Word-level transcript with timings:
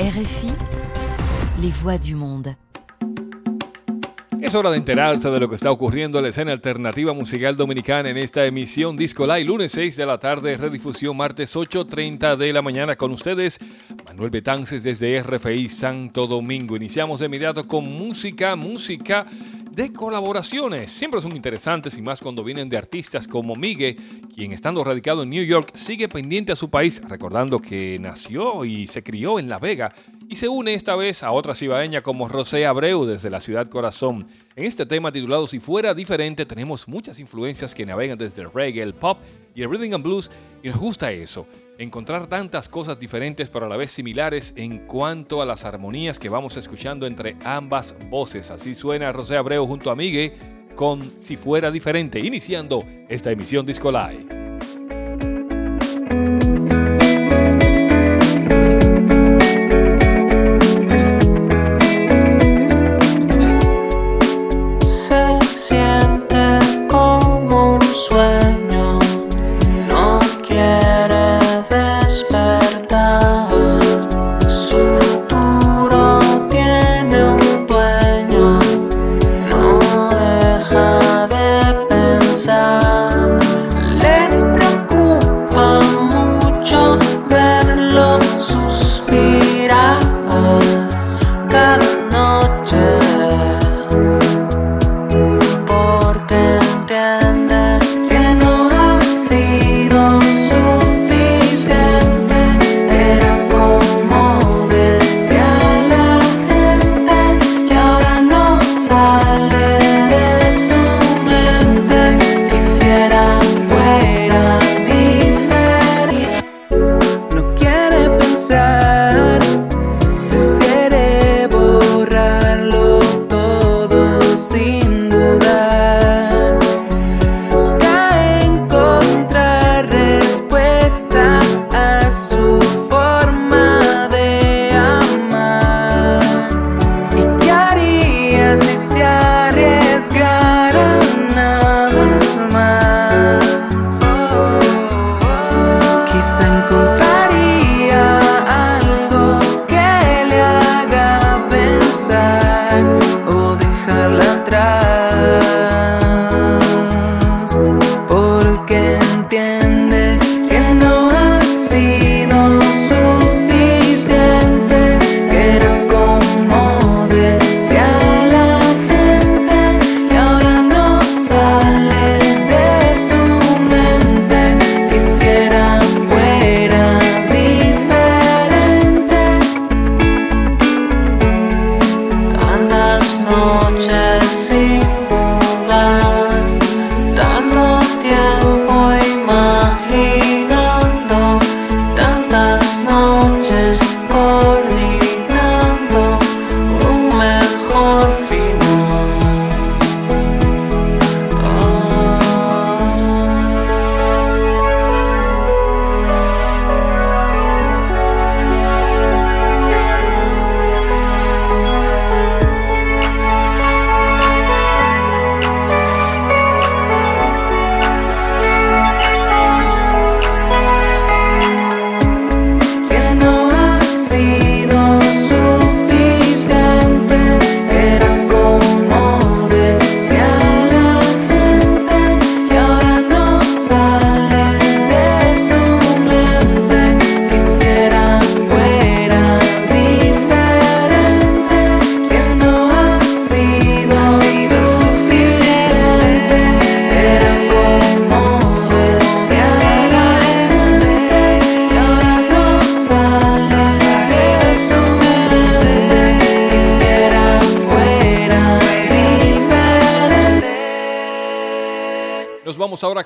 RFI, 0.00 0.46
les 1.60 1.70
voix 1.82 1.98
du 1.98 2.14
monde. 2.14 2.56
Es 4.40 4.54
hora 4.54 4.70
de 4.70 4.78
enterarse 4.78 5.30
de 5.30 5.38
lo 5.38 5.50
que 5.50 5.56
está 5.56 5.70
ocurriendo 5.70 6.16
en 6.16 6.24
la 6.24 6.30
escena 6.30 6.52
alternativa 6.52 7.12
musical 7.12 7.54
dominicana 7.54 8.08
en 8.08 8.16
esta 8.16 8.46
emisión 8.46 8.96
Disco 8.96 9.26
Live, 9.26 9.44
lunes 9.44 9.72
6 9.72 9.96
de 9.96 10.06
la 10.06 10.16
tarde, 10.16 10.56
redifusión 10.56 11.18
martes 11.18 11.54
8.30 11.54 12.36
de 12.36 12.50
la 12.50 12.62
mañana 12.62 12.96
con 12.96 13.10
ustedes, 13.12 13.58
Manuel 14.06 14.30
Betances 14.30 14.82
desde 14.82 15.22
RFI 15.22 15.68
Santo 15.68 16.26
Domingo. 16.26 16.76
Iniciamos 16.76 17.20
de 17.20 17.26
inmediato 17.26 17.68
con 17.68 17.84
música, 17.84 18.56
música 18.56 19.26
de 19.80 19.94
colaboraciones. 19.94 20.90
Siempre 20.90 21.22
son 21.22 21.34
interesantes 21.34 21.96
y 21.96 22.02
más 22.02 22.20
cuando 22.20 22.44
vienen 22.44 22.68
de 22.68 22.76
artistas 22.76 23.26
como 23.26 23.54
Miguel, 23.54 23.96
quien 24.34 24.52
estando 24.52 24.84
radicado 24.84 25.22
en 25.22 25.30
New 25.30 25.42
York 25.42 25.70
sigue 25.74 26.06
pendiente 26.06 26.52
a 26.52 26.56
su 26.56 26.68
país, 26.68 27.00
recordando 27.08 27.60
que 27.60 27.96
nació 27.98 28.66
y 28.66 28.88
se 28.88 29.02
crió 29.02 29.38
en 29.38 29.48
La 29.48 29.58
Vega 29.58 29.94
y 30.28 30.36
se 30.36 30.48
une 30.48 30.74
esta 30.74 30.96
vez 30.96 31.22
a 31.22 31.32
otra 31.32 31.54
cibaeña 31.54 32.02
como 32.02 32.28
Rosé 32.28 32.66
Abreu 32.66 33.06
desde 33.06 33.30
la 33.30 33.40
ciudad 33.40 33.68
corazón. 33.68 34.28
En 34.54 34.64
este 34.64 34.84
tema 34.84 35.12
titulado 35.12 35.46
Si 35.46 35.60
fuera 35.60 35.94
diferente 35.94 36.44
tenemos 36.44 36.86
muchas 36.86 37.18
influencias 37.18 37.74
que 37.74 37.86
navegan 37.86 38.18
desde 38.18 38.42
el 38.42 38.52
reggae, 38.52 38.82
el 38.82 38.92
pop 38.92 39.18
y 39.54 39.62
el 39.62 39.70
rhythm 39.70 39.94
and 39.94 40.04
blues 40.04 40.30
y 40.62 40.68
nos 40.68 40.76
gusta 40.76 41.10
eso 41.10 41.46
encontrar 41.80 42.26
tantas 42.26 42.68
cosas 42.68 42.98
diferentes 42.98 43.48
pero 43.48 43.66
a 43.66 43.68
la 43.68 43.76
vez 43.76 43.90
similares 43.90 44.52
en 44.56 44.86
cuanto 44.86 45.42
a 45.42 45.46
las 45.46 45.64
armonías 45.64 46.18
que 46.18 46.28
vamos 46.28 46.56
escuchando 46.56 47.06
entre 47.06 47.36
ambas 47.44 47.94
voces. 48.08 48.50
Así 48.50 48.74
suena 48.74 49.12
José 49.12 49.36
Abreu 49.36 49.66
junto 49.66 49.90
a 49.90 49.96
Migue 49.96 50.34
con 50.74 51.02
Si 51.20 51.36
fuera 51.36 51.70
diferente, 51.70 52.20
iniciando 52.20 52.84
esta 53.08 53.30
emisión 53.30 53.66
Disco 53.66 53.90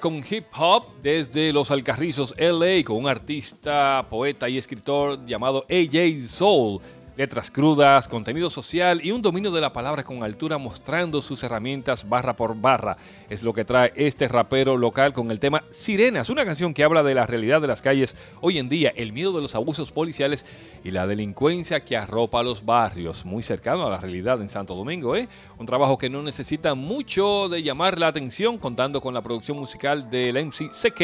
con 0.05 0.23
hip 0.31 0.45
hop 0.55 0.83
desde 1.03 1.51
los 1.51 1.71
Alcarrizos 1.71 2.35
LA 2.37 2.85
con 2.85 2.99
un 2.99 3.09
artista, 3.09 4.06
poeta 4.11 4.51
y 4.51 4.59
escritor 4.59 5.25
llamado 5.25 5.65
AJ 5.71 6.29
Soul 6.29 6.83
letras 7.16 7.50
crudas, 7.50 8.08
contenido 8.08 8.50
social 8.50 9.00
y 9.05 9.12
un 9.12 9.22
dominio 9.22 9.52
de 9.52 9.61
la 9.61 9.72
palabra 9.72 10.02
con 10.02 10.22
altura 10.22 10.58
mostrando 10.58 11.22
sus 11.22 11.43
herramientas 11.43 12.08
barra 12.08 12.34
por 12.34 12.61
barra. 12.61 12.96
Es 13.28 13.43
lo 13.43 13.52
que 13.52 13.64
trae 13.64 13.93
este 13.94 14.26
rapero 14.26 14.76
local 14.76 15.12
con 15.12 15.31
el 15.31 15.38
tema 15.38 15.64
Sirenas, 15.70 16.31
una 16.31 16.44
canción 16.44 16.75
que 16.75 16.82
habla 16.82 17.02
de 17.02 17.14
la 17.14 17.26
realidad 17.26 17.61
de 17.61 17.69
las 17.69 17.82
calles 17.82 18.16
hoy 18.40 18.58
en 18.58 18.69
día, 18.69 18.93
el 18.96 19.12
miedo 19.12 19.32
de 19.32 19.43
los 19.43 19.55
abusos 19.55 19.93
policiales 19.93 20.44
y 20.82 20.90
la 20.90 21.06
delincuencia 21.06 21.84
que 21.84 21.96
arropa 21.96 22.43
los 22.43 22.64
barrios, 22.64 23.25
muy 23.25 23.43
cercano 23.43 23.87
a 23.87 23.90
la 23.90 23.99
realidad 23.99 24.40
en 24.43 24.50
Santo 24.50 24.75
Domingo. 24.75 25.14
¿eh? 25.14 25.28
Un 25.58 25.67
trabajo 25.67 25.99
que 25.99 26.10
no 26.10 26.22
necesita 26.22 26.75
mucho 26.75 27.49
de 27.49 27.62
llamar 27.62 27.99
la 27.99 28.08
atención, 28.08 28.58
contando 28.58 29.00
con 29.00 29.14
la 29.14 29.22
producción 29.22 29.58
musical 29.58 30.10
del 30.10 30.44
MC 30.46 30.70
CK 30.70 31.00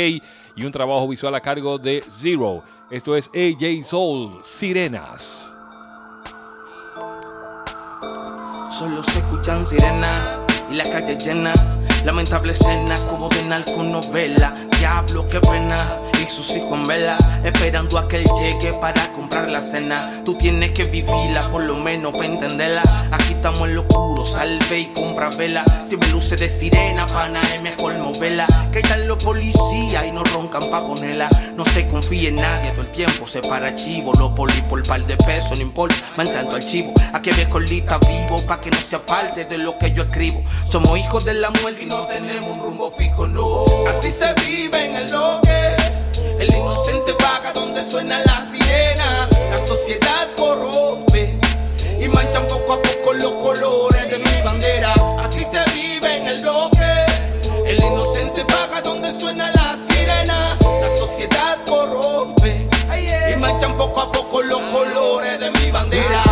y 0.57 0.65
un 0.65 0.73
trabajo 0.73 1.07
visual 1.07 1.35
a 1.35 1.41
cargo 1.41 1.79
de 1.79 2.03
Zero. 2.11 2.63
Esto 2.91 3.15
es 3.15 3.29
AJ 3.29 3.85
Soul, 3.85 4.41
Sirenas. 4.43 5.60
Solo 8.71 9.03
se 9.03 9.19
escuchan 9.19 9.67
sirenas 9.67 10.19
y 10.71 10.75
la 10.75 10.85
calle 10.85 11.17
llena. 11.17 11.53
Lamentable 12.05 12.53
escena 12.53 12.95
como 13.09 13.29
de 13.29 13.43
narconovela. 13.45 14.55
Diablo, 14.79 15.29
qué 15.29 15.41
pena. 15.41 15.77
Y 16.23 16.29
sus 16.29 16.55
hijos 16.55 16.73
en 16.73 16.83
vela, 16.83 17.17
esperando 17.43 17.99
a 17.99 18.07
que 18.07 18.19
él 18.19 18.27
llegue 18.39 18.75
para 18.75 19.11
comprar 19.13 19.49
la 19.49 19.63
cena. 19.63 20.23
Tú 20.25 20.35
tienes 20.37 20.73
que 20.73 20.85
vivirla, 20.85 21.49
por 21.51 21.63
lo 21.63 21.77
menos 21.77 22.13
para 22.13 22.27
entenderla. 22.27 22.83
Aquí 23.11 23.33
estamos 23.33 23.63
en 23.63 23.75
lo 23.75 23.83
oscuro, 23.83 24.27
salve 24.27 24.81
y 24.81 24.87
compra 24.87 25.31
vela. 25.31 25.65
Si 25.89 25.97
me 25.97 26.07
luce 26.09 26.37
de 26.37 26.49
sirena, 26.49 27.07
pana, 27.07 27.41
es 27.55 27.63
mejor 27.63 27.95
novela. 27.95 28.47
Que 28.71 28.81
están 28.81 29.09
los 29.09 29.23
policías 29.23 30.05
y 30.07 30.11
no 30.11 30.23
roncan 30.25 30.63
pa' 30.71 30.87
ponerla. 30.87 31.31
No 31.57 31.65
se 31.65 31.89
confía 31.89 32.29
en 32.29 32.37
nadie, 32.37 32.71
todo 32.73 32.83
el 32.83 32.91
tiempo 32.91 33.27
se 33.27 33.41
para 33.41 33.75
chivo. 33.75 34.13
Los 34.19 34.33
poli 34.33 34.61
por 34.69 34.83
par 34.87 35.07
de 35.07 35.17
pesos, 35.17 35.59
no 35.59 35.65
importa, 35.65 35.97
manchando 36.17 36.55
al 36.55 36.63
chivo. 36.63 36.93
Aquí 37.15 37.31
ves 37.31 37.49
colita 37.49 37.99
vivo, 37.99 38.37
pa' 38.47 38.61
que 38.61 38.71
no 38.71 38.77
se 38.77 38.97
aparte 38.97 39.47
de 39.47 39.57
lo 39.57 39.79
que 39.79 39.93
yo 39.93 40.03
escribo. 40.03 40.43
Somos 40.69 40.99
hijos 40.99 41.25
de 41.25 41.33
la 41.35 41.51
muerte 41.51 41.83
y 41.83 41.87
no 41.91 42.07
tenemos 42.07 42.51
un 42.51 42.61
rumbo 42.61 42.91
fijo, 42.93 43.27
no. 43.27 43.65
Así 43.89 44.11
se 44.13 44.33
vive 44.47 44.87
en 44.87 44.97
el 44.97 45.07
bloque. 45.07 45.77
El 46.39 46.55
inocente 46.55 47.13
paga 47.15 47.53
donde 47.53 47.83
suena 47.83 48.19
la 48.21 48.47
sirena. 48.51 49.29
La 49.51 49.67
sociedad 49.67 50.29
corrompe 50.37 51.39
y 52.01 52.09
manchan 52.09 52.47
poco 52.47 52.75
a 52.75 52.83
poco 52.83 53.13
los 53.13 53.33
colores 53.33 54.11
de 54.11 54.19
mi 54.19 54.43
bandera. 54.43 54.95
Así 55.19 55.45
se 55.45 55.63
vive 55.75 56.17
en 56.17 56.27
el 56.27 56.41
bloque. 56.41 57.07
El 57.67 57.77
inocente 57.83 58.45
paga 58.45 58.81
donde 58.81 59.13
suena 59.13 59.51
la 59.51 59.77
sirena. 59.89 60.57
La 60.81 60.97
sociedad 60.97 61.59
corrompe 61.69 62.69
y 63.33 63.37
manchan 63.37 63.77
poco 63.77 64.01
a 64.01 64.13
poco 64.13 64.43
los 64.43 64.61
colores 64.73 65.41
de 65.41 65.51
mi 65.51 65.71
bandera. 65.71 66.30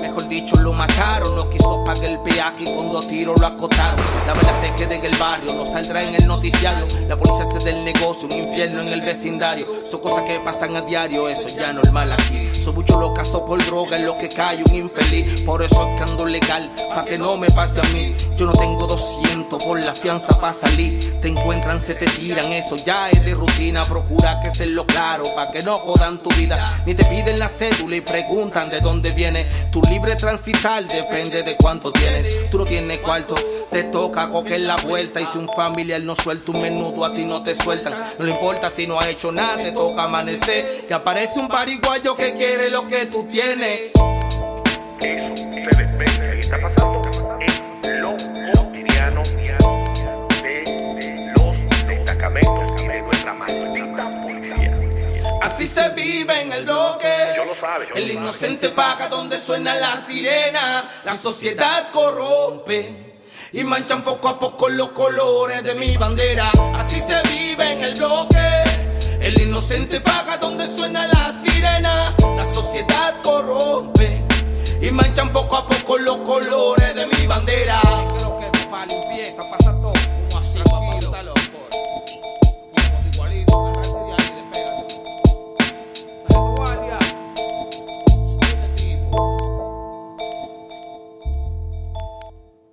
Mejor 0.00 0.28
dicho, 0.28 0.56
lo 0.56 0.72
mataron. 0.72 1.34
No 1.34 1.48
quiso 1.48 1.82
pagar 1.84 2.04
el 2.04 2.18
peaje 2.20 2.64
y 2.64 2.76
con 2.76 2.92
dos 2.92 3.08
tiros 3.08 3.40
lo 3.40 3.46
acotaron. 3.46 3.98
La 4.26 4.34
verdad 4.34 4.60
se 4.60 4.74
queda 4.74 4.94
en 4.94 5.04
el 5.04 5.16
barrio, 5.16 5.52
no 5.54 5.66
saldrá 5.66 6.02
en 6.02 6.14
el 6.14 6.26
noticiario. 6.26 6.86
La 7.08 7.16
policía 7.16 7.44
hace 7.44 7.70
del 7.70 7.84
negocio 7.84 8.28
un 8.30 8.32
infierno 8.32 8.82
en 8.82 8.88
el 8.88 9.00
vecindario. 9.00 9.66
Son 9.90 10.00
cosas 10.00 10.24
que 10.24 10.38
pasan 10.40 10.76
a 10.76 10.82
diario, 10.82 11.28
eso 11.28 11.48
ya 11.48 11.72
normal 11.72 12.12
aquí. 12.12 12.51
Son 12.62 12.76
muchos 12.76 13.00
los 13.00 13.10
casos 13.10 13.40
por 13.40 13.64
droga 13.66 13.96
en 13.96 14.06
lo 14.06 14.16
que 14.18 14.28
cae 14.28 14.62
un 14.62 14.74
infeliz. 14.74 15.42
Por 15.42 15.64
eso 15.64 15.82
es 15.82 15.96
que 15.96 16.12
ando 16.12 16.24
legal, 16.24 16.70
pa' 16.94 17.04
que 17.04 17.18
no 17.18 17.36
me 17.36 17.50
pase 17.50 17.80
a 17.80 17.84
mí. 17.92 18.14
Yo 18.36 18.46
no 18.46 18.52
tengo 18.52 18.86
200 18.86 19.64
por 19.64 19.80
la 19.80 19.92
fianza 19.96 20.38
pa' 20.40 20.52
salir. 20.52 21.20
Te 21.20 21.26
encuentran, 21.26 21.80
se 21.80 21.94
te 21.94 22.04
tiran, 22.04 22.44
eso 22.52 22.76
ya 22.76 23.10
es 23.10 23.24
de 23.24 23.34
rutina. 23.34 23.82
Procura 23.82 24.40
que 24.40 24.52
se 24.52 24.66
lo 24.66 24.86
claro, 24.86 25.24
pa' 25.34 25.50
que 25.50 25.58
no 25.62 25.78
jodan 25.78 26.18
tu 26.22 26.30
vida. 26.30 26.62
Ni 26.86 26.94
te 26.94 27.04
piden 27.06 27.40
la 27.40 27.48
cédula 27.48 27.96
y 27.96 28.00
preguntan 28.00 28.70
de 28.70 28.78
dónde 28.78 29.10
viene. 29.10 29.48
Tu 29.72 29.82
libre 29.82 30.14
transitar 30.14 30.86
depende 30.86 31.42
de 31.42 31.56
cuánto 31.56 31.90
tienes. 31.90 32.48
Tú 32.48 32.58
no 32.58 32.64
tienes 32.64 33.00
cuarto, 33.00 33.34
te 33.72 33.82
toca 33.84 34.28
coger 34.28 34.60
la 34.60 34.76
vuelta. 34.76 35.20
Y 35.20 35.26
si 35.26 35.38
un 35.38 35.48
familiar 35.48 36.00
no 36.02 36.14
suelta 36.14 36.52
un 36.52 36.62
menudo, 36.62 37.04
a 37.04 37.12
ti 37.12 37.24
no 37.24 37.42
te 37.42 37.56
sueltan. 37.56 37.92
No 38.20 38.28
importa 38.28 38.70
si 38.70 38.86
no 38.86 39.00
ha 39.00 39.08
hecho 39.08 39.32
nada, 39.32 39.56
te 39.56 39.72
toca 39.72 40.04
amanecer. 40.04 40.86
Que 40.86 40.94
aparece 40.94 41.40
un 41.40 41.48
pariguayo 41.48 42.14
que 42.14 42.32
quiere 42.34 42.51
lo 42.70 42.86
que 42.86 43.06
tú 43.06 43.24
tienes. 43.24 43.92
Eso, 45.00 45.34
ven 45.96 45.98
que 45.98 46.38
está 46.38 46.60
pasando 46.60 47.02
en 47.40 48.02
lo 48.02 48.10
cotidiano 48.52 49.22
de 50.42 50.64
los 51.34 51.86
destacamentos 51.86 52.82
policía. 54.22 54.80
Así 55.42 55.66
se 55.66 55.88
vive 55.90 56.42
en 56.42 56.52
el 56.52 56.64
bloque. 56.64 57.08
Yo 57.36 57.44
lo 57.46 57.54
sabe, 57.54 57.86
yo 57.88 57.94
El 57.94 58.08
lo 58.08 58.14
inocente 58.14 58.68
paga 58.68 59.08
donde 59.08 59.38
suena 59.38 59.74
la 59.74 60.04
sirena. 60.06 60.90
La 61.04 61.14
sociedad 61.14 61.90
corrompe 61.90 63.14
y 63.52 63.64
manchan 63.64 64.04
poco 64.04 64.28
a 64.28 64.38
poco 64.38 64.68
los 64.68 64.90
colores 64.90 65.64
de 65.64 65.74
mi 65.74 65.96
bandera. 65.96 66.50
Así 66.74 67.00
se 67.00 67.22
vive 67.32 67.72
en 67.72 67.82
el 67.82 67.94
bloque. 67.94 68.71
El 69.22 69.40
inocente 69.40 70.00
paga 70.00 70.36
donde 70.36 70.66
suena 70.66 71.06
la 71.06 71.40
sirena. 71.44 72.12
La 72.36 72.44
sociedad 72.52 73.14
corrompe 73.22 74.20
y 74.80 74.90
manchan 74.90 75.30
poco 75.30 75.58
a 75.58 75.64
poco 75.64 75.96
los 75.98 76.16
colores 76.18 76.92
de 76.92 77.06
mi 77.06 77.26
bandera. 77.28 77.80
Creo 78.16 78.36
que 78.36 78.50
para 78.68 78.86
limpieza 78.86 79.44
pasa 79.48 79.70
todo 79.80 79.92
como 79.92 80.38
así, 80.40 80.58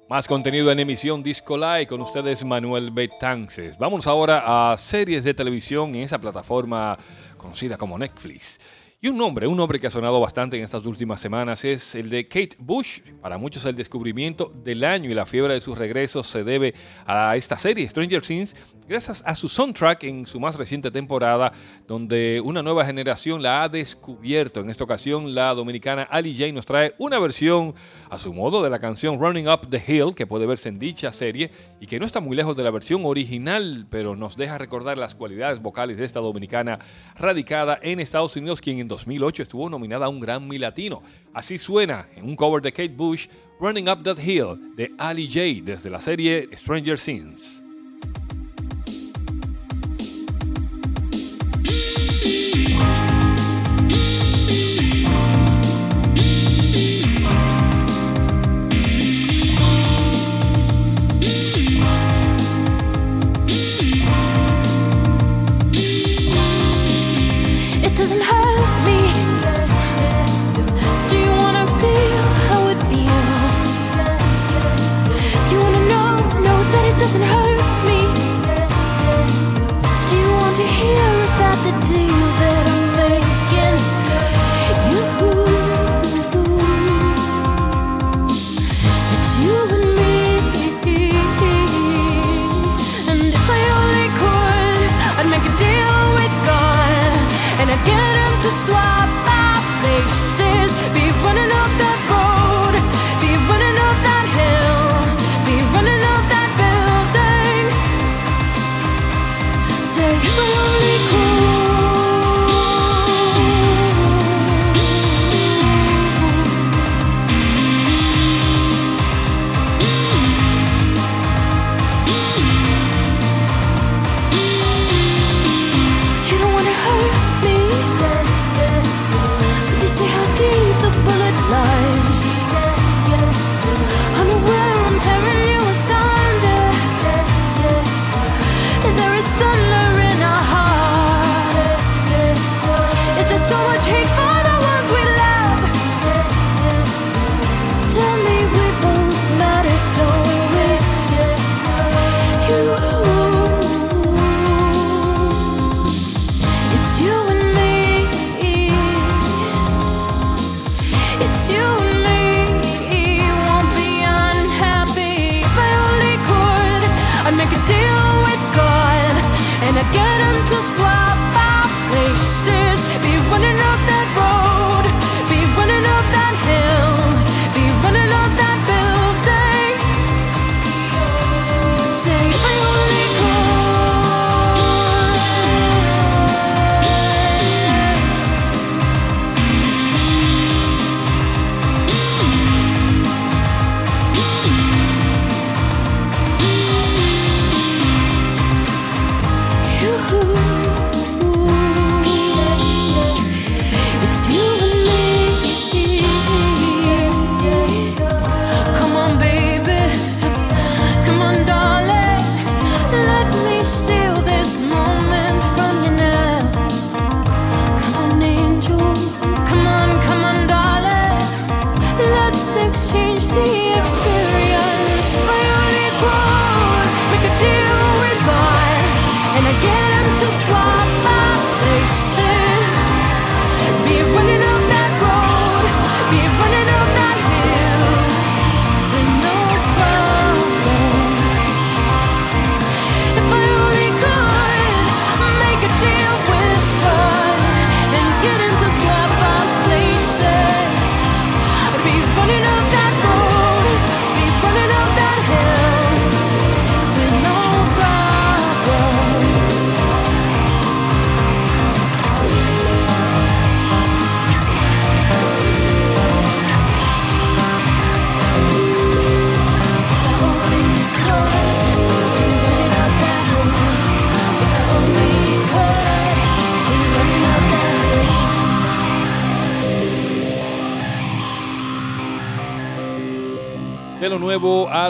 Más 0.10 0.28
contenido 0.28 0.72
en 0.72 0.80
emisión 0.80 1.22
Disco 1.22 1.56
Live 1.56 1.86
con 1.86 2.02
ustedes 2.02 2.44
Manuel 2.44 2.90
Betances. 2.90 3.78
Vamos 3.78 4.08
ahora 4.08 4.72
a 4.72 4.76
series 4.76 5.24
de 5.24 5.36
televisión 5.36 5.90
en 5.94 6.02
esa 6.02 6.18
plataforma 6.18 6.98
conocida 7.38 7.78
como 7.78 7.96
Netflix. 7.96 8.60
Y 9.02 9.08
un 9.08 9.18
nombre, 9.18 9.48
un 9.48 9.56
nombre 9.56 9.80
que 9.80 9.88
ha 9.88 9.90
sonado 9.90 10.20
bastante 10.20 10.58
en 10.58 10.66
estas 10.66 10.86
últimas 10.86 11.22
semanas 11.22 11.64
es 11.64 11.96
el 11.96 12.10
de 12.10 12.28
Kate 12.28 12.58
Bush. 12.60 13.00
Para 13.22 13.38
muchos 13.38 13.64
el 13.64 13.74
descubrimiento 13.74 14.52
del 14.54 14.84
año 14.84 15.10
y 15.10 15.14
la 15.14 15.26
fiebre 15.26 15.54
de 15.54 15.62
su 15.62 15.74
regreso 15.74 16.22
se 16.22 16.44
debe 16.44 16.74
a 17.06 17.38
esta 17.38 17.58
serie, 17.58 17.88
Stranger 17.88 18.22
Things, 18.22 18.54
gracias 18.90 19.24
a 19.26 19.36
su 19.36 19.48
soundtrack 19.48 20.04
en 20.04 20.26
su 20.26 20.38
más 20.38 20.58
reciente 20.58 20.92
temporada, 20.92 21.54
donde 21.88 22.42
una 22.44 22.62
nueva 22.62 22.84
generación 22.84 23.42
la 23.42 23.64
ha 23.64 23.70
descubierto. 23.70 24.60
En 24.60 24.70
esta 24.70 24.84
ocasión, 24.84 25.34
la 25.34 25.54
dominicana 25.54 26.04
Ali 26.04 26.38
J 26.38 26.52
nos 26.52 26.66
trae 26.66 26.94
una 26.98 27.20
versión 27.20 27.76
a 28.10 28.18
su 28.18 28.34
modo 28.34 28.62
de 28.62 28.70
la 28.70 28.80
canción 28.80 29.18
Running 29.18 29.48
Up 29.48 29.70
the 29.70 29.82
Hill, 29.88 30.14
que 30.14 30.28
puede 30.28 30.46
verse 30.46 30.68
en 30.68 30.78
dicha 30.78 31.14
serie 31.14 31.52
y 31.80 31.88
que 31.88 32.02
no 32.02 32.06
está 32.06 32.20
muy 32.20 32.36
lejos 32.36 32.58
de 32.58 32.64
la 32.64 32.72
versión 32.72 33.06
original, 33.06 33.88
pero 33.90 34.18
nos 34.18 34.36
deja 34.36 34.58
recordar 34.58 34.98
las 34.98 35.16
cualidades 35.16 35.62
vocales 35.62 35.96
de 35.96 36.04
esta 36.04 36.20
dominicana 36.20 36.80
radicada 37.16 37.80
en 37.82 38.02
Estados 38.02 38.36
Unidos, 38.36 38.60
quien 38.60 38.80
en 38.80 38.89
2008 38.90 39.44
estuvo 39.44 39.70
nominada 39.70 40.08
a 40.08 40.10
un 40.10 40.20
Grammy 40.20 40.60
Latino. 40.60 41.02
Así 41.34 41.58
suena 41.58 42.10
en 42.18 42.26
un 42.26 42.36
cover 42.36 42.62
de 42.62 42.74
Kate 42.74 42.90
Bush, 42.90 43.28
Running 43.62 43.88
Up 43.88 44.04
That 44.04 44.20
Hill 44.20 44.76
de 44.76 44.92
Ali 44.98 45.28
J 45.28 45.64
desde 45.64 45.90
la 45.90 46.02
serie 46.02 46.50
Stranger 46.54 47.00
Things. 47.00 47.64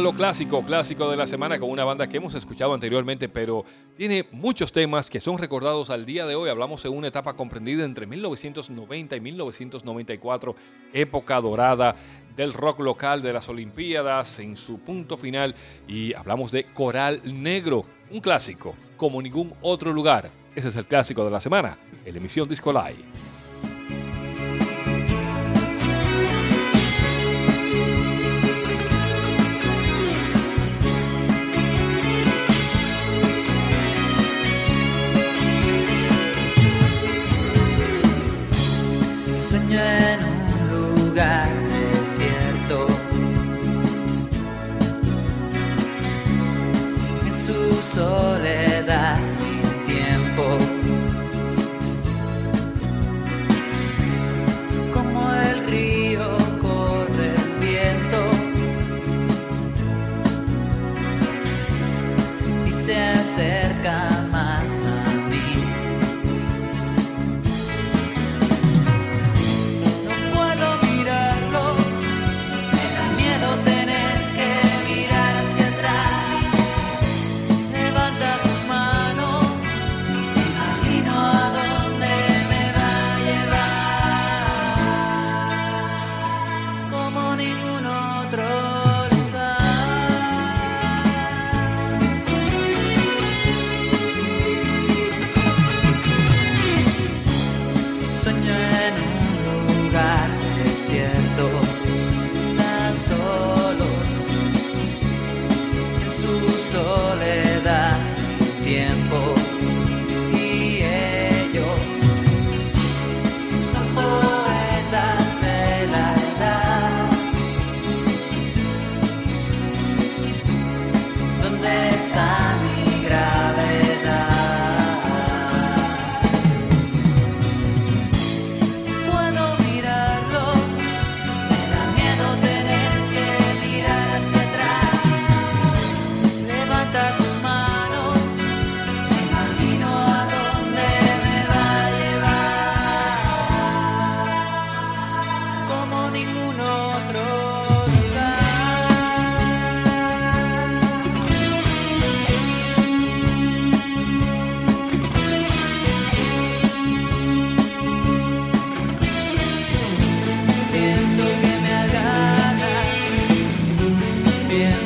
Lo 0.02 0.14
clásico, 0.14 0.64
clásico 0.64 1.10
de 1.12 1.18
la 1.18 1.28
semana 1.28 1.60
con 1.60 1.70
una 1.70 1.84
banda 1.84 2.08
que 2.08 2.18
hemos 2.18 2.34
escuchado 2.34 2.74
anteriormente, 2.74 3.28
pero 3.28 3.66
tiene 3.98 4.26
muchos 4.32 4.72
temas 4.72 5.10
que 5.10 5.20
son 5.20 5.38
recordados 5.38 5.90
al 5.90 6.06
día 6.06 6.26
de 6.26 6.36
hoy. 6.36 6.50
Hablamos 6.50 6.84
de 6.84 6.90
una 6.90 7.08
etapa 7.08 7.34
comprendida 7.34 7.84
entre 7.84 8.06
1990 8.06 9.16
y 9.16 9.20
1994, 9.20 10.56
época 10.94 11.42
dorada 11.42 11.96
del 12.36 12.54
rock 12.54 12.80
local 12.80 13.22
de 13.22 13.34
las 13.34 13.50
Olimpiadas 13.50 14.40
en 14.40 14.56
su 14.56 14.80
punto 14.80 15.18
final 15.18 15.54
y 15.88 16.14
hablamos 16.14 16.52
de 16.52 16.66
Coral 16.66 17.22
Negro, 17.26 17.84
un 18.10 18.22
clásico 18.22 18.76
como 18.96 19.22
ningún 19.22 19.54
otro 19.62 19.92
lugar. 19.92 20.30
Ese 20.56 20.70
es 20.70 20.76
el 20.78 20.86
clásico 20.86 21.26
de 21.26 21.32
la 21.32 21.42
semana, 21.42 21.78
en 22.06 22.14
la 22.14 22.20
emisión 22.20 22.48
Disco 22.48 22.72
Live. 22.72 23.29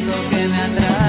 lo 0.06 0.30
que 0.30 0.48
me 0.48 0.58
atrae. 0.58 1.03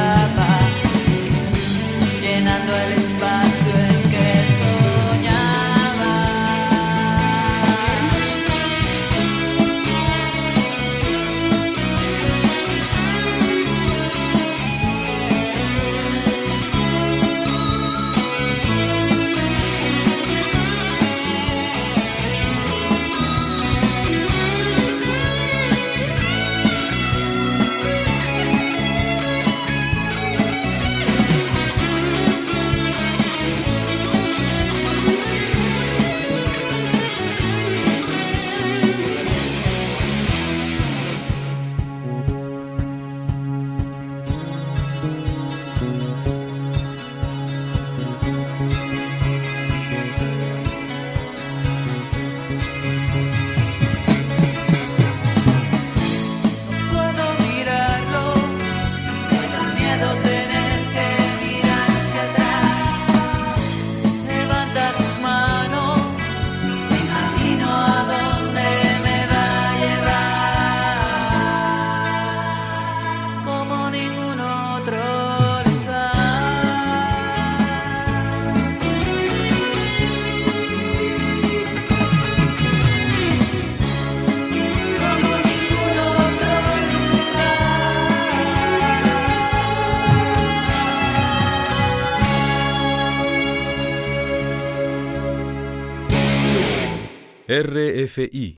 RFI. 97.57 98.57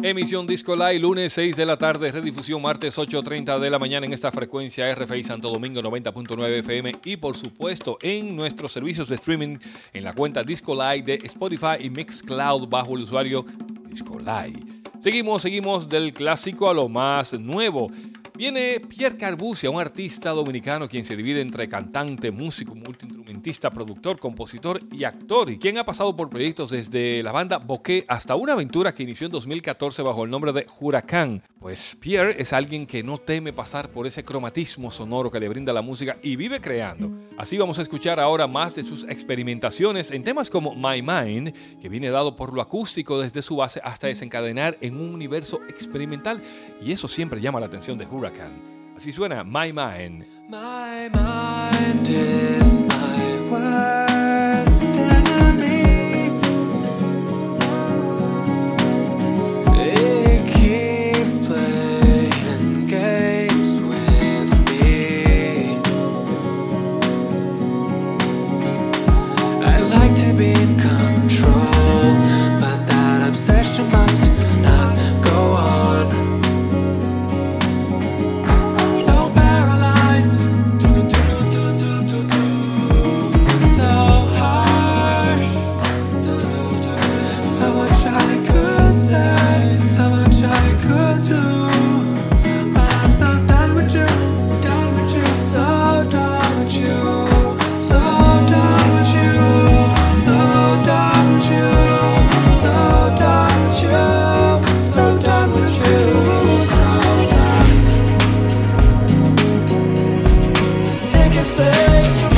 Emisión 0.00 0.46
Disco 0.46 0.76
Live, 0.76 1.00
lunes 1.00 1.32
6 1.32 1.56
de 1.56 1.66
la 1.66 1.76
tarde, 1.76 2.12
redifusión 2.12 2.62
martes 2.62 2.96
8.30 2.96 3.58
de 3.58 3.68
la 3.68 3.80
mañana 3.80 4.06
en 4.06 4.12
esta 4.12 4.30
frecuencia 4.30 4.94
RFI 4.94 5.24
Santo 5.24 5.50
Domingo 5.50 5.80
90.9 5.80 6.48
FM 6.60 6.92
y 7.04 7.16
por 7.16 7.36
supuesto 7.36 7.98
en 8.00 8.36
nuestros 8.36 8.70
servicios 8.70 9.08
de 9.08 9.16
streaming 9.16 9.58
en 9.92 10.04
la 10.04 10.14
cuenta 10.14 10.44
Disco 10.44 10.72
Live 10.72 11.02
de 11.02 11.14
Spotify 11.26 11.78
y 11.80 11.90
Mixcloud 11.90 12.68
bajo 12.68 12.94
el 12.94 13.02
usuario 13.02 13.44
Disco 13.88 14.16
Live. 14.20 14.60
Seguimos, 15.00 15.42
seguimos 15.42 15.88
del 15.88 16.12
clásico 16.12 16.70
a 16.70 16.74
lo 16.74 16.88
más 16.88 17.32
nuevo. 17.32 17.90
Viene 18.40 18.80
Pierre 18.80 19.18
Carbucia, 19.18 19.68
un 19.68 19.78
artista 19.78 20.30
dominicano 20.30 20.88
quien 20.88 21.04
se 21.04 21.14
divide 21.14 21.42
entre 21.42 21.68
cantante, 21.68 22.30
músico, 22.30 22.74
multiinstrumentista, 22.74 23.68
productor, 23.68 24.18
compositor 24.18 24.80
y 24.90 25.04
actor, 25.04 25.50
y 25.50 25.58
quien 25.58 25.76
ha 25.76 25.84
pasado 25.84 26.16
por 26.16 26.30
proyectos 26.30 26.70
desde 26.70 27.22
la 27.22 27.32
banda 27.32 27.58
Bokeh 27.58 28.06
hasta 28.08 28.36
una 28.36 28.54
aventura 28.54 28.94
que 28.94 29.02
inició 29.02 29.26
en 29.26 29.32
2014 29.32 30.00
bajo 30.00 30.24
el 30.24 30.30
nombre 30.30 30.54
de 30.54 30.66
Huracán, 30.80 31.42
Pues 31.58 31.94
Pierre 32.00 32.40
es 32.40 32.54
alguien 32.54 32.86
que 32.86 33.02
no 33.02 33.18
teme 33.18 33.52
pasar 33.52 33.90
por 33.90 34.06
ese 34.06 34.24
cromatismo 34.24 34.90
sonoro 34.90 35.30
que 35.30 35.38
le 35.38 35.50
brinda 35.50 35.74
la 35.74 35.82
música 35.82 36.16
y 36.22 36.36
vive 36.36 36.62
creando. 36.62 37.10
Así 37.36 37.58
vamos 37.58 37.78
a 37.78 37.82
escuchar 37.82 38.18
ahora 38.18 38.46
más 38.46 38.74
de 38.74 38.84
sus 38.84 39.04
experimentaciones 39.04 40.10
en 40.10 40.24
temas 40.24 40.48
como 40.48 40.74
My 40.74 41.02
Mind, 41.02 41.78
que 41.78 41.90
viene 41.90 42.08
dado 42.08 42.36
por 42.36 42.54
lo 42.54 42.62
acústico 42.62 43.20
desde 43.20 43.42
su 43.42 43.56
base 43.56 43.82
hasta 43.84 44.06
desencadenar 44.06 44.78
en 44.80 44.98
un 44.98 45.12
universo 45.12 45.60
experimental 45.68 46.40
y 46.80 46.92
eso 46.92 47.06
siempre 47.06 47.42
llama 47.42 47.60
la 47.60 47.66
atención 47.66 47.98
de 47.98 48.06
Hurricane. 48.30 48.54
Así 48.96 49.12
suena 49.12 49.44
My 49.44 49.72
Mind. 49.72 50.24
My 50.48 51.08
mind 51.12 52.08
is 52.08 52.82
my 52.82 53.50
worst 53.50 54.69
mistakes 111.40 112.29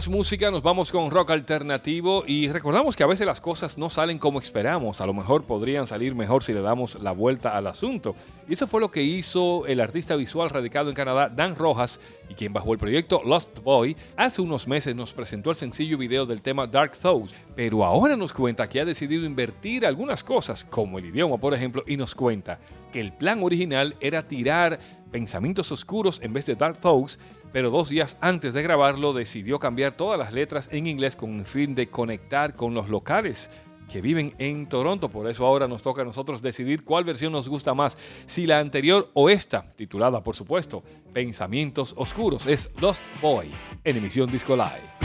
Más 0.00 0.08
música, 0.08 0.50
nos 0.50 0.62
vamos 0.62 0.90
con 0.90 1.10
rock 1.10 1.32
alternativo 1.32 2.24
y 2.26 2.48
recordamos 2.48 2.96
que 2.96 3.02
a 3.02 3.06
veces 3.06 3.26
las 3.26 3.38
cosas 3.38 3.76
no 3.76 3.90
salen 3.90 4.18
como 4.18 4.40
esperamos, 4.40 5.02
a 5.02 5.06
lo 5.06 5.12
mejor 5.12 5.44
podrían 5.44 5.86
salir 5.86 6.14
mejor 6.14 6.42
si 6.42 6.54
le 6.54 6.62
damos 6.62 6.94
la 7.02 7.12
vuelta 7.12 7.54
al 7.54 7.66
asunto. 7.66 8.16
Y 8.48 8.54
eso 8.54 8.66
fue 8.66 8.80
lo 8.80 8.90
que 8.90 9.02
hizo 9.02 9.66
el 9.66 9.78
artista 9.78 10.16
visual 10.16 10.48
radicado 10.48 10.88
en 10.88 10.94
Canadá, 10.94 11.28
Dan 11.28 11.54
Rojas, 11.54 12.00
y 12.30 12.34
quien 12.34 12.54
bajo 12.54 12.72
el 12.72 12.78
proyecto 12.78 13.20
Lost 13.26 13.58
Boy 13.62 13.94
hace 14.16 14.40
unos 14.40 14.66
meses 14.66 14.96
nos 14.96 15.12
presentó 15.12 15.50
el 15.50 15.56
sencillo 15.56 15.98
video 15.98 16.24
del 16.24 16.40
tema 16.40 16.66
Dark 16.66 16.92
Thoughts, 16.96 17.34
pero 17.54 17.84
ahora 17.84 18.16
nos 18.16 18.32
cuenta 18.32 18.70
que 18.70 18.80
ha 18.80 18.86
decidido 18.86 19.26
invertir 19.26 19.84
algunas 19.84 20.24
cosas, 20.24 20.64
como 20.64 20.98
el 20.98 21.04
idioma 21.04 21.36
por 21.36 21.52
ejemplo, 21.52 21.84
y 21.86 21.98
nos 21.98 22.14
cuenta 22.14 22.58
que 22.90 23.00
el 23.00 23.12
plan 23.12 23.42
original 23.42 23.94
era 24.00 24.26
tirar 24.26 24.80
pensamientos 25.10 25.70
oscuros 25.72 26.20
en 26.22 26.32
vez 26.32 26.46
de 26.46 26.54
Dark 26.54 26.78
Thoughts 26.78 27.18
pero 27.52 27.70
dos 27.70 27.88
días 27.88 28.16
antes 28.20 28.54
de 28.54 28.62
grabarlo 28.62 29.12
decidió 29.12 29.58
cambiar 29.58 29.96
todas 29.96 30.18
las 30.18 30.32
letras 30.32 30.68
en 30.72 30.86
inglés 30.86 31.16
con 31.16 31.40
el 31.40 31.44
fin 31.44 31.74
de 31.74 31.88
conectar 31.88 32.54
con 32.54 32.74
los 32.74 32.88
locales 32.88 33.50
que 33.90 34.00
viven 34.00 34.34
en 34.38 34.68
Toronto. 34.68 35.08
Por 35.08 35.28
eso 35.28 35.44
ahora 35.44 35.68
nos 35.68 35.82
toca 35.82 36.02
a 36.02 36.04
nosotros 36.04 36.40
decidir 36.40 36.84
cuál 36.84 37.04
versión 37.04 37.32
nos 37.32 37.48
gusta 37.48 37.74
más, 37.74 37.98
si 38.26 38.46
la 38.46 38.58
anterior 38.60 39.10
o 39.14 39.28
esta, 39.28 39.72
titulada 39.74 40.22
por 40.22 40.36
supuesto 40.36 40.82
Pensamientos 41.12 41.94
Oscuros, 41.96 42.46
es 42.46 42.70
Lost 42.80 43.02
Boy 43.20 43.50
en 43.84 43.96
emisión 43.96 44.30
Disco 44.30 44.56
Live. 44.56 45.00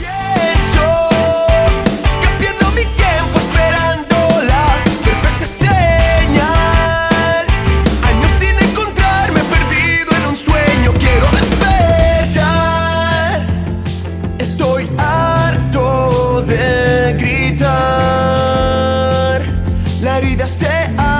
Mi 2.76 2.82
tiempo 2.82 3.38
esperando 3.38 4.05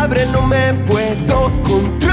abre, 0.07 0.25
no 0.27 0.41
me 0.43 0.73
puedo 0.87 1.51
controlar. 1.65 2.06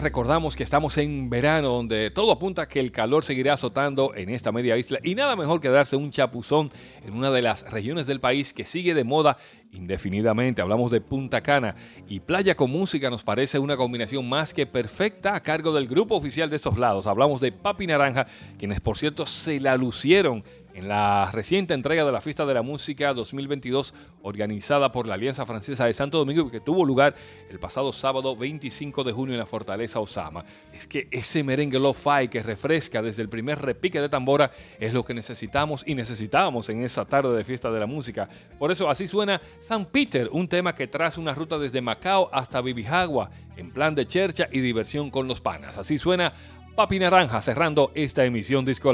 Recordamos 0.00 0.56
que 0.56 0.62
estamos 0.62 0.96
en 0.98 1.30
verano, 1.30 1.68
donde 1.68 2.10
todo 2.10 2.32
apunta 2.32 2.62
a 2.62 2.68
que 2.68 2.80
el 2.80 2.90
calor 2.90 3.24
seguirá 3.24 3.54
azotando 3.54 4.14
en 4.14 4.30
esta 4.30 4.50
media 4.50 4.76
isla 4.76 4.98
y 5.02 5.14
nada 5.14 5.36
mejor 5.36 5.60
que 5.60 5.68
darse 5.68 5.96
un 5.96 6.10
chapuzón 6.10 6.70
en 7.04 7.14
una 7.14 7.30
de 7.30 7.42
las 7.42 7.70
regiones 7.70 8.06
del 8.06 8.20
país 8.20 8.52
que 8.52 8.64
sigue 8.64 8.94
de 8.94 9.04
moda 9.04 9.36
indefinidamente. 9.72 10.62
Hablamos 10.62 10.90
de 10.90 11.00
Punta 11.00 11.42
Cana 11.42 11.74
y 12.08 12.20
playa 12.20 12.54
con 12.54 12.70
música 12.70 13.10
nos 13.10 13.22
parece 13.22 13.58
una 13.58 13.76
combinación 13.76 14.28
más 14.28 14.54
que 14.54 14.66
perfecta 14.66 15.34
a 15.34 15.42
cargo 15.42 15.72
del 15.72 15.86
grupo 15.86 16.16
oficial 16.16 16.50
de 16.50 16.56
estos 16.56 16.78
lados. 16.78 17.06
Hablamos 17.06 17.40
de 17.40 17.52
Papi 17.52 17.86
Naranja, 17.86 18.26
quienes 18.58 18.80
por 18.80 18.96
cierto 18.96 19.26
se 19.26 19.60
la 19.60 19.76
lucieron 19.76 20.42
en 20.74 20.88
la 20.88 21.30
reciente 21.32 21.74
entrega 21.74 22.04
de 22.04 22.12
la 22.12 22.20
Fiesta 22.20 22.46
de 22.46 22.54
la 22.54 22.62
Música 22.62 23.12
2022 23.14 23.94
organizada 24.22 24.92
por 24.92 25.06
la 25.06 25.14
Alianza 25.14 25.46
Francesa 25.46 25.86
de 25.86 25.92
Santo 25.92 26.18
Domingo 26.18 26.50
que 26.50 26.60
tuvo 26.60 26.84
lugar 26.84 27.14
el 27.50 27.58
pasado 27.58 27.92
sábado 27.92 28.36
25 28.36 29.04
de 29.04 29.12
junio 29.12 29.34
en 29.34 29.40
la 29.40 29.46
Fortaleza 29.46 30.00
Osama. 30.00 30.44
Es 30.72 30.86
que 30.86 31.08
ese 31.10 31.42
merengue 31.42 31.78
lo-fi 31.78 32.28
que 32.30 32.42
refresca 32.42 33.02
desde 33.02 33.22
el 33.22 33.28
primer 33.28 33.60
repique 33.60 34.00
de 34.00 34.08
tambora 34.08 34.50
es 34.78 34.92
lo 34.92 35.04
que 35.04 35.14
necesitamos 35.14 35.82
y 35.86 35.94
necesitábamos 35.94 36.68
en 36.68 36.84
esa 36.84 37.04
tarde 37.04 37.36
de 37.36 37.44
Fiesta 37.44 37.70
de 37.70 37.80
la 37.80 37.86
Música. 37.86 38.28
Por 38.58 38.70
eso 38.70 38.88
así 38.88 39.06
suena 39.06 39.40
San 39.60 39.86
Peter, 39.86 40.28
un 40.32 40.48
tema 40.48 40.74
que 40.74 40.86
traza 40.86 41.20
una 41.20 41.34
ruta 41.34 41.58
desde 41.58 41.80
Macao 41.80 42.28
hasta 42.32 42.60
Bibijagua 42.60 43.30
en 43.56 43.70
plan 43.70 43.94
de 43.94 44.06
chercha 44.06 44.48
y 44.50 44.60
diversión 44.60 45.10
con 45.10 45.28
los 45.28 45.40
panas. 45.40 45.78
Así 45.78 45.98
suena 45.98 46.32
Papi 46.74 46.98
Naranja 46.98 47.42
cerrando 47.42 47.90
esta 47.94 48.24
emisión 48.24 48.64
Disco 48.64 48.92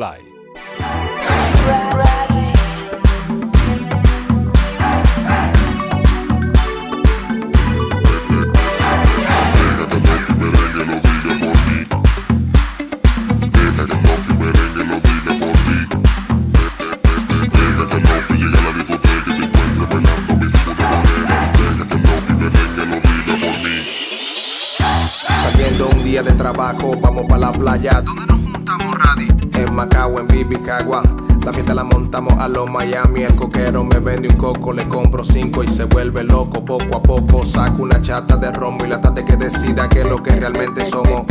De 26.17 26.33
trabajo, 26.33 26.97
vamos 26.99 27.27
para 27.27 27.39
la 27.39 27.53
playa. 27.53 28.01
¿Dónde 28.01 28.27
nos 28.27 28.41
juntamos, 28.41 28.95
Radi? 28.99 29.29
En 29.53 29.75
Macao, 29.75 30.19
en 30.19 30.27
Bibicagua. 30.27 31.03
La 31.47 31.53
fiesta 31.53 31.75
la 31.75 31.85
montamos 31.85 32.33
a 32.41 32.49
los 32.49 32.69
Miami. 32.69 33.23
El 33.23 33.37
coquero 33.37 33.85
me 33.85 34.01
vende 34.01 34.29
un 34.29 34.37
coco, 34.37 34.73
le 34.73 34.89
compro 34.89 35.23
cinco 35.23 35.63
y 35.63 35.69
se 35.69 35.85
vuelve 35.85 36.25
loco. 36.25 36.65
Poco 36.65 36.97
a 36.97 37.01
poco 37.01 37.45
saco 37.45 37.83
una 37.83 38.03
chata 38.03 38.37
de 38.37 38.51
rombo 38.51 38.85
y 38.85 38.89
la 38.89 39.01
tarde 39.01 39.25
que 39.25 39.37
decida 39.37 39.89
que 39.89 40.01
es 40.01 40.09
lo 40.09 40.21
que 40.21 40.33
realmente 40.33 40.85
somos. 40.85 41.25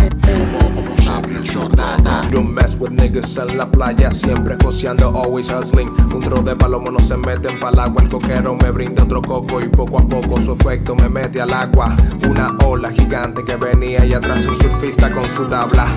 Don't 2.31 2.49
mess 2.49 2.77
with 2.79 2.91
niggas 2.91 3.35
en 3.35 3.57
la 3.57 3.69
playa, 3.69 4.09
siempre 4.09 4.55
joseando, 4.63 5.09
always 5.21 5.49
hustling. 5.49 5.89
Un 6.13 6.21
tro 6.21 6.41
de 6.41 6.55
palomo 6.55 6.91
no 6.91 6.99
se 6.99 7.17
meten 7.17 7.59
pa'l 7.59 7.77
agua. 7.77 8.01
El 8.01 8.07
coquero 8.07 8.55
me 8.55 8.71
brinda 8.71 9.03
otro 9.03 9.21
coco 9.21 9.59
y 9.59 9.67
poco 9.67 9.99
a 9.99 10.07
poco 10.07 10.39
su 10.39 10.53
efecto 10.53 10.95
me 10.95 11.09
mete 11.09 11.41
al 11.41 11.51
agua. 11.51 11.93
Una 12.29 12.55
ola 12.63 12.89
gigante 12.89 13.43
que 13.43 13.57
venía 13.57 14.05
y 14.05 14.13
atrás 14.13 14.45
un 14.47 14.55
surfista 14.55 15.11
con 15.11 15.29
su 15.29 15.43
tabla. 15.49 15.87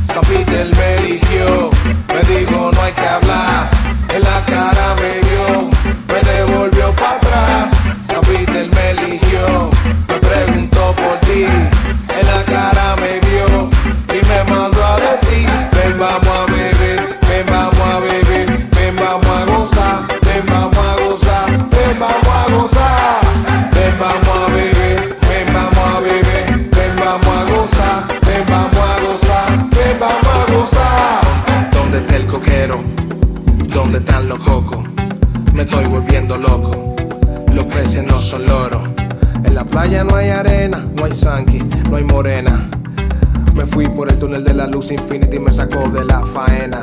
San 0.00 0.22
Peter 0.24 0.70
me 0.76 0.94
eligió, 0.96 1.70
me 2.08 2.20
dijo 2.22 2.70
no 2.72 2.82
hay 2.82 2.92
que 2.92 3.06
hablar. 3.06 3.70
En 4.08 4.22
la 4.22 4.44
cara 4.44 4.94
me 4.94 5.20
vio, 5.28 5.70
me 6.08 6.20
devolvió 6.30 6.94
para 6.94 7.16
atrás. 7.16 7.73
Hay 41.14 41.20
sanky, 41.20 41.58
no 41.88 41.96
hay 41.96 42.04
morena. 42.04 42.68
Me 43.54 43.64
fui 43.64 43.88
por 43.88 44.10
el 44.10 44.18
túnel 44.18 44.42
de 44.42 44.52
la 44.52 44.66
luz 44.66 44.90
infinita 44.90 45.36
y 45.36 45.38
me 45.38 45.52
sacó 45.52 45.88
de 45.90 46.04
la 46.04 46.20
faena. 46.26 46.82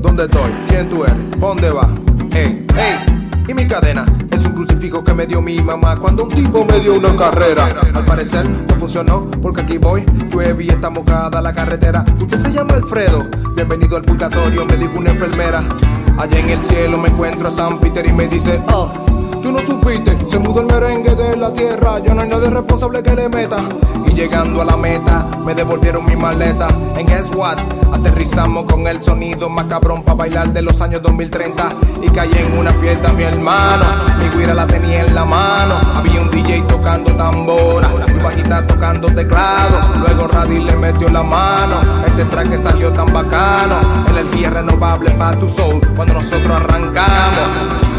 ¿Dónde 0.00 0.24
estoy? 0.24 0.50
¿Quién 0.68 0.88
tú 0.88 1.02
eres? 1.02 1.16
¿Dónde 1.40 1.70
va? 1.70 1.90
Ey, 2.32 2.64
ey. 2.76 3.44
Y 3.48 3.54
mi 3.54 3.66
cadena 3.66 4.06
es 4.30 4.44
un 4.44 4.52
crucifijo 4.52 5.02
que 5.02 5.12
me 5.12 5.26
dio 5.26 5.42
mi 5.42 5.60
mamá 5.60 5.96
cuando 5.96 6.24
un 6.24 6.30
tipo 6.30 6.64
me 6.64 6.78
dio 6.78 6.94
una 6.94 7.16
carrera. 7.16 7.74
Al 7.92 8.04
parecer 8.04 8.48
no 8.48 8.76
funcionó 8.76 9.26
porque 9.42 9.62
aquí 9.62 9.78
voy, 9.78 10.04
llueve 10.30 10.64
y 10.64 10.68
está 10.68 10.88
mojada 10.88 11.42
la 11.42 11.52
carretera. 11.52 12.04
Usted 12.20 12.36
se 12.36 12.52
llama 12.52 12.74
Alfredo, 12.74 13.28
bienvenido 13.56 13.96
al 13.96 14.04
purgatorio, 14.04 14.64
me 14.66 14.76
dijo 14.76 14.98
una 14.98 15.10
enfermera. 15.10 15.64
Allá 16.16 16.38
en 16.38 16.50
el 16.50 16.62
cielo 16.62 16.96
me 16.96 17.08
encuentro 17.08 17.48
a 17.48 17.50
San 17.50 17.80
Peter 17.80 18.06
y 18.06 18.12
me 18.12 18.28
dice, 18.28 18.60
oh. 18.72 19.03
Tú 19.44 19.52
no 19.52 19.58
supiste, 19.58 20.16
se 20.30 20.38
mudó 20.38 20.62
el 20.62 20.66
merengue 20.68 21.14
de 21.14 21.36
la 21.36 21.52
tierra. 21.52 21.98
Ya 21.98 22.14
no 22.14 22.22
hay 22.22 22.28
nadie 22.30 22.48
responsable 22.48 23.02
que 23.02 23.14
le 23.14 23.28
meta. 23.28 23.58
Y 24.06 24.14
llegando 24.14 24.62
a 24.62 24.64
la 24.64 24.74
meta, 24.74 25.26
me 25.44 25.54
devolvieron 25.54 26.06
mi 26.06 26.16
maleta. 26.16 26.66
En 26.96 27.06
Guess 27.06 27.30
What, 27.34 27.58
aterrizamos 27.92 28.64
con 28.64 28.86
el 28.86 29.02
sonido 29.02 29.50
más 29.50 29.66
cabrón 29.66 30.02
para 30.02 30.16
bailar 30.16 30.50
de 30.54 30.62
los 30.62 30.80
años 30.80 31.02
2030. 31.02 31.62
Y 32.00 32.08
caí 32.08 32.32
en 32.32 32.58
una 32.58 32.72
fiesta, 32.72 33.12
mi 33.12 33.24
hermano. 33.24 33.84
Mi 34.18 34.30
guira 34.30 34.54
la 34.54 34.66
tenía 34.66 35.04
en 35.04 35.14
la 35.14 35.26
mano. 35.26 35.74
Había 35.94 36.22
un 36.22 36.30
DJ 36.30 36.62
tocando 36.62 37.14
tambora, 37.14 37.90
mi 38.14 38.22
bajita 38.22 38.66
tocando 38.66 39.08
teclado. 39.08 39.78
Luego 40.00 40.26
Radi 40.26 40.60
le 40.60 40.74
metió 40.76 41.10
la 41.10 41.22
mano. 41.22 41.82
Este 42.06 42.24
track 42.24 42.62
salió 42.62 42.88
tan 42.92 43.12
bacano. 43.12 43.76
Energía 44.08 44.48
renovable 44.48 45.10
para 45.10 45.38
tu 45.38 45.50
soul 45.50 45.82
cuando 45.94 46.14
nosotros 46.14 46.56
arrancamos. 46.56 47.93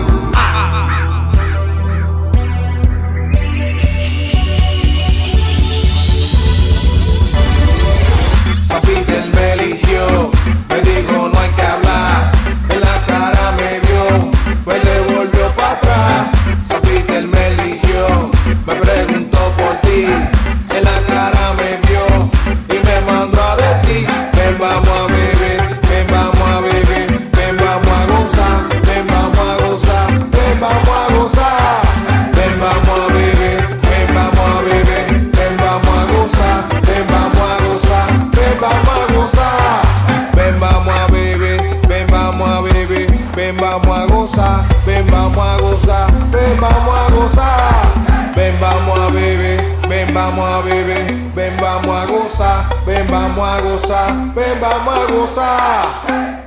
Vamos 54.85 55.37
a. 55.39 56.41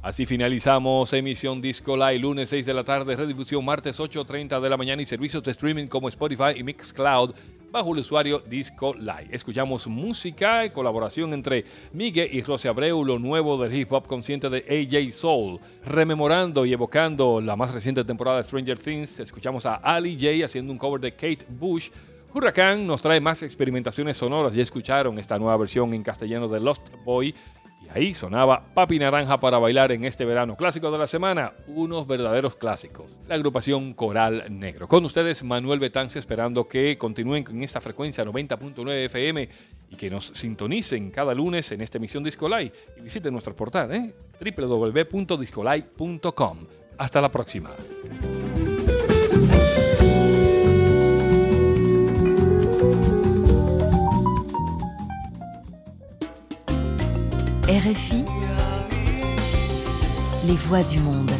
Así 0.00 0.24
finalizamos 0.24 1.12
emisión 1.12 1.60
Disco 1.60 1.94
Live, 1.94 2.20
lunes 2.20 2.48
6 2.48 2.64
de 2.64 2.72
la 2.72 2.82
tarde, 2.82 3.14
redifusión 3.14 3.62
martes 3.62 4.00
8.30 4.00 4.58
de 4.58 4.70
la 4.70 4.78
mañana 4.78 5.02
y 5.02 5.04
servicios 5.04 5.42
de 5.42 5.50
streaming 5.50 5.86
como 5.86 6.08
Spotify 6.08 6.52
y 6.56 6.62
Mixcloud 6.62 7.34
bajo 7.70 7.92
el 7.92 8.00
usuario 8.00 8.38
Disco 8.38 8.94
Live. 8.94 9.28
Escuchamos 9.30 9.86
música 9.86 10.64
y 10.64 10.70
colaboración 10.70 11.34
entre 11.34 11.64
Miguel 11.92 12.30
y 12.32 12.42
Rosy 12.42 12.68
Abreu, 12.68 13.04
lo 13.04 13.18
nuevo 13.18 13.62
del 13.62 13.74
hip 13.74 13.92
hop 13.92 14.06
consciente 14.06 14.48
de 14.48 14.64
AJ 14.66 15.12
Soul. 15.12 15.60
Rememorando 15.84 16.64
y 16.64 16.72
evocando 16.72 17.42
la 17.42 17.56
más 17.56 17.74
reciente 17.74 18.02
temporada 18.02 18.38
de 18.38 18.44
Stranger 18.44 18.78
Things, 18.78 19.20
escuchamos 19.20 19.66
a 19.66 19.74
Ali 19.74 20.14
J 20.14 20.46
haciendo 20.46 20.72
un 20.72 20.78
cover 20.78 21.00
de 21.02 21.12
Kate 21.12 21.44
Bush. 21.50 21.90
Huracán 22.34 22.86
nos 22.86 23.00
trae 23.00 23.20
más 23.20 23.42
experimentaciones 23.42 24.16
sonoras. 24.18 24.54
Ya 24.54 24.62
escucharon 24.62 25.18
esta 25.18 25.38
nueva 25.38 25.56
versión 25.56 25.94
en 25.94 26.02
castellano 26.02 26.46
de 26.46 26.60
Lost 26.60 26.86
Boy 27.04 27.34
Ahí 27.94 28.14
sonaba 28.14 28.62
Papi 28.74 28.98
Naranja 28.98 29.40
para 29.40 29.58
bailar 29.58 29.92
en 29.92 30.04
este 30.04 30.24
verano. 30.24 30.56
Clásico 30.56 30.90
de 30.90 30.98
la 30.98 31.06
semana, 31.06 31.54
unos 31.68 32.06
verdaderos 32.06 32.54
clásicos. 32.56 33.18
La 33.26 33.34
agrupación 33.34 33.94
Coral 33.94 34.44
Negro. 34.50 34.86
Con 34.86 35.04
ustedes, 35.04 35.42
Manuel 35.42 35.80
Betance, 35.80 36.18
esperando 36.18 36.68
que 36.68 36.98
continúen 36.98 37.44
con 37.44 37.62
esta 37.62 37.80
frecuencia 37.80 38.24
90.9 38.24 39.04
FM 39.06 39.48
y 39.90 39.96
que 39.96 40.10
nos 40.10 40.26
sintonicen 40.26 41.10
cada 41.10 41.34
lunes 41.34 41.72
en 41.72 41.80
esta 41.80 41.98
emisión 41.98 42.22
Discolay. 42.22 42.70
Y 42.98 43.00
visiten 43.00 43.32
nuestro 43.32 43.56
portal, 43.56 43.92
¿eh? 43.94 44.14
Hasta 46.98 47.20
la 47.20 47.30
próxima. 47.30 47.70
Les 60.44 60.56
voix 60.66 60.82
du 60.82 60.98
monde. 60.98 61.30